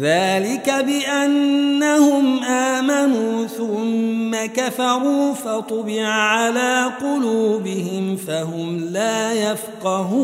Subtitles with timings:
[0.00, 10.14] ذلك بأنهم آمنوا ثم كفروا فطبع على قلوبهم فهم لا يفقهون.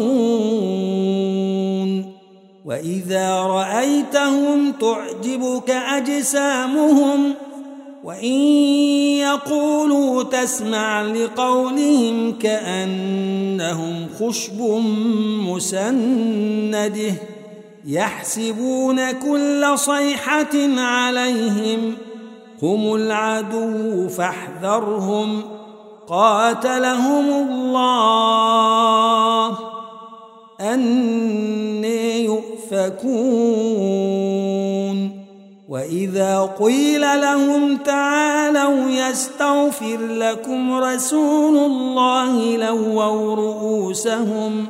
[2.65, 7.37] وإذا رأيتهم تعجبك أجسامهم ۖ
[8.05, 8.35] وإن
[9.21, 14.61] يقولوا تسمع لقولهم كأنهم خشب
[15.49, 17.15] مسنده.
[17.85, 21.95] يحسبون كل صيحة عليهم
[22.63, 25.43] هم العدو فاحذرهم
[26.09, 27.91] قاتلهم الله
[30.61, 33.61] أني يؤفكون
[35.69, 44.67] وإذا قيل لهم تعالوا يستغفر لكم رسول الله لووا رؤوسهم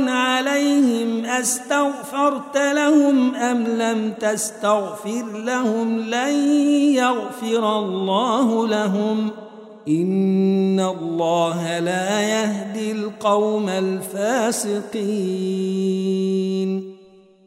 [0.10, 6.36] عليهم أستغفرت لهم أم لم تستغفر لهم لن
[6.96, 9.30] يغفر الله لهم
[9.88, 14.94] إن الله لا يهدي القوم الفاسقين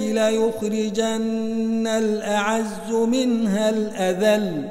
[0.00, 4.68] ليخرجن الأعز منها الأذل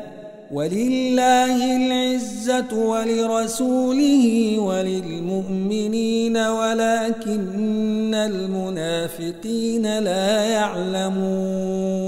[0.51, 12.03] ولله العزة ولرسوله وللمؤمنين ولكن المنافقين لا يعلمون.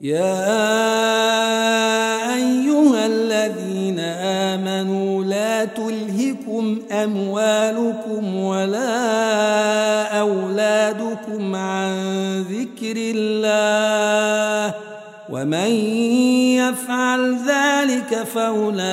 [0.00, 1.27] يا
[4.54, 11.92] آمنوا لا تلهكم أموالكم ولا أولادكم عن
[12.42, 14.74] ذكر الله
[15.30, 15.70] ومن
[16.56, 18.88] يفعل ذلك فأولئك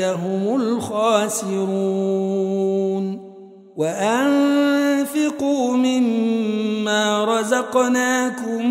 [0.00, 2.18] هم الخاسرون.
[3.78, 8.70] وأنفقوا مما رزقناكم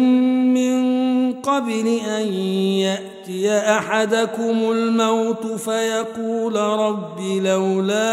[0.53, 1.06] من
[1.47, 2.33] قبل أن
[2.83, 8.05] يأتي أحدكم الموت فيقول رب لولا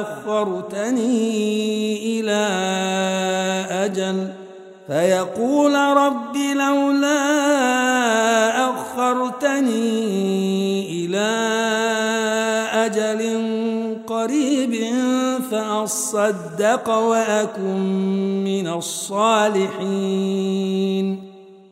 [0.00, 1.40] أخرتني
[2.20, 2.42] إلى
[3.70, 4.28] أجل.
[4.86, 7.20] فيقول رب لولا
[8.70, 9.86] أخرتني
[10.90, 11.30] إلى
[12.72, 13.42] أجل
[14.06, 14.74] قريب
[15.50, 19.72] فأصدق وأكن من الصالحين.